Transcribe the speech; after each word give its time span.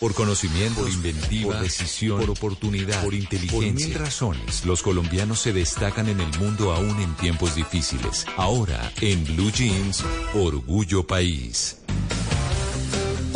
Por 0.00 0.12
conocimiento, 0.12 0.80
por 0.80 0.90
inventiva, 0.90 1.52
por 1.52 1.62
decisión, 1.62 2.18
por 2.18 2.30
oportunidad, 2.30 3.02
por 3.04 3.14
inteligencia. 3.14 3.70
Por 3.70 3.74
mil 3.74 3.94
razones, 3.94 4.66
los 4.66 4.82
colombianos 4.82 5.38
se 5.38 5.52
destacan 5.52 6.08
en 6.08 6.20
el 6.20 6.38
mundo 6.38 6.72
aún 6.72 7.00
en 7.00 7.14
tiempos 7.14 7.54
difíciles. 7.54 8.26
Ahora, 8.36 8.92
en 9.00 9.24
Blue 9.24 9.52
Jeans, 9.52 10.04
Orgullo 10.34 11.06
País. 11.06 11.78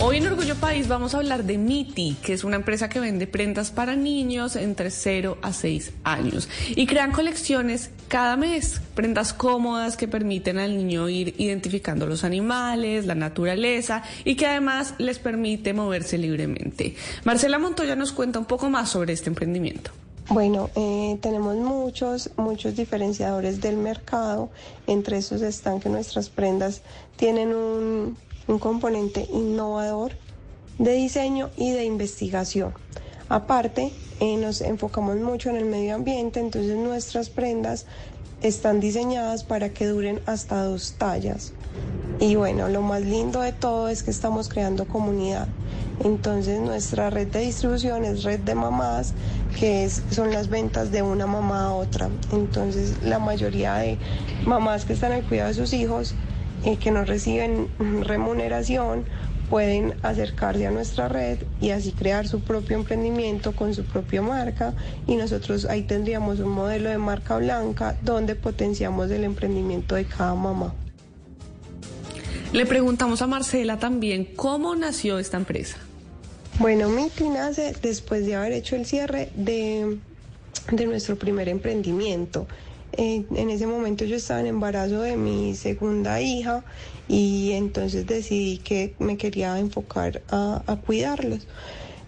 Hoy 0.01 0.19
en 0.19 0.27
Orgullo 0.27 0.55
País 0.57 0.87
vamos 0.87 1.15
a 1.15 1.19
hablar 1.19 1.45
de 1.45 1.59
Miti, 1.59 2.17
que 2.23 2.33
es 2.33 2.45
una 2.45 2.57
empresa 2.57 2.89
que 2.89 3.01
vende 3.01 3.27
prendas 3.27 3.71
para 3.71 3.97
niños 3.97 4.55
entre 4.55 4.91
0 4.91 5.39
a 5.43 5.53
6 5.53 5.93
años 6.05 6.49
y 6.71 6.87
crean 6.87 7.11
colecciones 7.11 7.91
cada 8.09 8.37
mes, 8.37 8.81
prendas 8.95 9.33
cómodas 9.33 9.97
que 9.97 10.09
permiten 10.09 10.59
al 10.59 10.77
niño 10.77 11.09
ir 11.09 11.35
identificando 11.39 12.07
los 12.07 12.25
animales, 12.25 13.07
la 13.07 13.15
naturaleza 13.15 14.03
y 14.25 14.35
que 14.35 14.47
además 14.47 14.95
les 14.99 15.19
permite 15.19 15.73
moverse 15.73 16.19
libremente. 16.19 16.95
Marcela 17.25 17.59
Montoya 17.59 17.95
nos 17.95 18.13
cuenta 18.13 18.39
un 18.39 18.47
poco 18.47 18.71
más 18.71 18.89
sobre 18.89 19.13
este 19.13 19.29
emprendimiento. 19.29 19.91
Bueno, 20.31 20.69
eh, 20.75 21.19
tenemos 21.23 21.57
muchos, 21.57 22.31
muchos 22.37 22.77
diferenciadores 22.77 23.61
del 23.61 23.77
mercado. 23.77 24.51
Entre 24.87 25.19
esos 25.19 25.41
están 25.41 25.81
que 25.81 25.89
nuestras 25.89 26.29
prendas 26.29 26.83
tienen 27.17 27.55
un 27.55 28.17
un 28.49 28.59
componente 28.59 29.29
innovador 29.33 30.13
de 30.79 30.93
diseño 30.95 31.51
y 31.57 31.71
de 31.71 31.85
investigación. 31.85 32.73
Aparte, 33.29 33.93
eh, 34.21 34.37
nos 34.37 34.61
enfocamos 34.63 35.17
mucho 35.17 35.51
en 35.51 35.57
el 35.57 35.67
medio 35.67 35.95
ambiente, 35.95 36.41
entonces 36.41 36.77
nuestras 36.77 37.29
prendas 37.29 37.87
están 38.43 38.81
diseñadas 38.81 39.45
para 39.45 39.71
que 39.71 39.87
duren 39.87 40.21
hasta 40.27 40.63
dos 40.63 40.95
tallas. 40.97 41.53
Y 42.21 42.35
bueno, 42.37 42.69
lo 42.69 42.83
más 42.83 43.03
lindo 43.03 43.41
de 43.41 43.53
todo 43.53 43.89
es 43.89 44.03
que 44.03 44.11
estamos 44.11 44.49
creando 44.49 44.87
comunidad. 44.87 45.47
Entonces 46.05 46.61
nuestra 46.61 47.11
red 47.11 47.29
de 47.29 47.41
distribución 47.41 48.05
es 48.05 48.23
red 48.23 48.41
de 48.41 48.55
mamás, 48.55 49.15
que 49.59 49.89
son 50.11 50.33
las 50.33 50.49
ventas 50.49 50.91
de 50.91 51.03
una 51.03 51.27
mamá 51.27 51.67
a 51.67 51.73
otra. 51.73 52.09
Entonces 52.33 53.03
la 53.03 53.19
mayoría 53.19 53.75
de 53.75 53.99
mamás 54.47 54.85
que 54.85 54.95
están 54.95 55.13
al 55.13 55.23
cuidado 55.25 55.49
de 55.49 55.55
sus 55.55 55.73
hijos 55.73 56.15
eh, 56.65 56.77
que 56.77 56.91
no 56.91 57.05
reciben 57.05 57.69
remuneración 58.05 59.05
pueden 59.51 59.95
acercarse 60.03 60.67
a 60.67 60.71
nuestra 60.71 61.09
red 61.09 61.39
y 61.61 61.71
así 61.71 61.93
crear 61.93 62.29
su 62.29 62.41
propio 62.41 62.77
emprendimiento 62.77 63.55
con 63.55 63.75
su 63.75 63.85
propia 63.85 64.23
marca 64.23 64.75
y 65.07 65.17
nosotros 65.17 65.65
ahí 65.65 65.83
tendríamos 65.83 66.41
un 66.41 66.51
modelo 66.51 66.91
de 66.91 66.99
marca 66.99 67.37
blanca 67.39 67.97
donde 68.03 68.35
potenciamos 68.35 69.11
el 69.11 69.25
emprendimiento 69.25 69.95
de 69.95 70.05
cada 70.05 70.35
mamá. 70.35 70.75
Le 72.53 72.65
preguntamos 72.65 73.21
a 73.21 73.27
Marcela 73.27 73.79
también 73.79 74.25
cómo 74.25 74.75
nació 74.75 75.19
esta 75.19 75.37
empresa. 75.37 75.77
Bueno, 76.59 76.89
Miti 76.89 77.29
nace 77.29 77.75
después 77.83 78.25
de 78.25 78.35
haber 78.35 78.53
hecho 78.53 78.75
el 78.75 78.87
cierre 78.87 79.31
de, 79.37 79.99
de 80.73 80.87
nuestro 80.87 81.17
primer 81.17 81.49
emprendimiento. 81.49 82.47
En 82.93 83.51
ese 83.51 83.67
momento 83.67 84.05
yo 84.05 84.17
estaba 84.17 84.41
en 84.41 84.47
embarazo 84.47 85.03
de 85.03 85.17
mi 85.17 85.55
segunda 85.55 86.21
hija 86.21 86.65
y 87.07 87.53
entonces 87.53 88.07
decidí 88.07 88.59
que 88.59 88.95
me 88.99 89.17
quería 89.17 89.59
enfocar 89.59 90.23
a, 90.31 90.79
cuidarlos. 90.87 91.47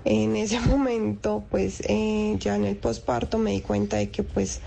En 0.05 0.37
ese 0.37 0.59
momento, 0.69 1.45
pues 1.51 1.83
eh, 1.87 2.37
ya 2.39 2.57
en 2.57 2.65
el 2.65 2.77
posparto 2.77 3.39
me 3.39 3.53
di 3.53 3.61
cuenta 3.61 3.99
de 3.99 4.11
que 4.11 4.23
pues 4.23 4.61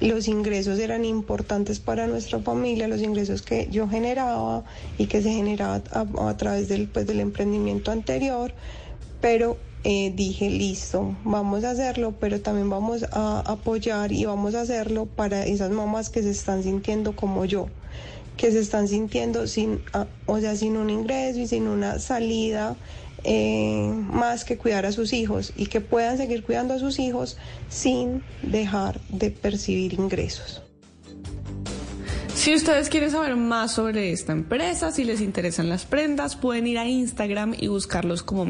los 0.00 0.28
ingresos 0.28 0.78
eran 0.78 1.04
importantes 1.04 1.80
para 1.80 2.06
nuestra 2.06 2.40
familia, 2.40 2.86
los 2.86 3.00
ingresos 3.00 3.42
que 3.42 3.68
yo 3.70 3.88
generaba 3.88 4.64
y 4.98 5.06
que 5.06 5.22
se 5.22 5.30
generaba 5.30 5.82
a, 5.90 6.36
través 6.36 6.68
del, 6.68 6.88
pues, 6.88 7.06
del 7.06 7.20
emprendimiento 7.20 7.90
anterior, 7.90 8.52
pero 9.20 9.56
eh, 9.88 10.12
dije, 10.12 10.50
listo, 10.50 11.14
vamos 11.22 11.62
a 11.62 11.70
hacerlo, 11.70 12.12
pero 12.18 12.40
también 12.40 12.68
vamos 12.68 13.04
a 13.12 13.38
apoyar 13.46 14.10
y 14.10 14.24
vamos 14.24 14.56
a 14.56 14.62
hacerlo 14.62 15.06
para 15.06 15.46
esas 15.46 15.70
mamás 15.70 16.10
que 16.10 16.24
se 16.24 16.30
están 16.30 16.64
sintiendo 16.64 17.14
como 17.14 17.44
yo, 17.44 17.68
que 18.36 18.50
se 18.50 18.58
están 18.58 18.88
sintiendo 18.88 19.46
sin, 19.46 19.80
ah, 19.92 20.08
o 20.26 20.40
sea, 20.40 20.56
sin 20.56 20.76
un 20.76 20.90
ingreso 20.90 21.38
y 21.38 21.46
sin 21.46 21.68
una 21.68 22.00
salida 22.00 22.74
eh, 23.22 23.92
más 24.10 24.44
que 24.44 24.58
cuidar 24.58 24.86
a 24.86 24.90
sus 24.90 25.12
hijos 25.12 25.52
y 25.56 25.66
que 25.66 25.80
puedan 25.80 26.16
seguir 26.16 26.42
cuidando 26.42 26.74
a 26.74 26.80
sus 26.80 26.98
hijos 26.98 27.38
sin 27.68 28.24
dejar 28.42 29.00
de 29.08 29.30
percibir 29.30 29.92
ingresos. 29.92 30.62
Si 32.34 32.52
ustedes 32.52 32.88
quieren 32.88 33.12
saber 33.12 33.36
más 33.36 33.72
sobre 33.74 34.10
esta 34.10 34.32
empresa, 34.32 34.90
si 34.90 35.04
les 35.04 35.20
interesan 35.20 35.68
las 35.68 35.84
prendas, 35.84 36.34
pueden 36.34 36.66
ir 36.66 36.78
a 36.78 36.88
Instagram 36.88 37.54
y 37.56 37.68
buscarlos 37.68 38.24
como 38.24 38.44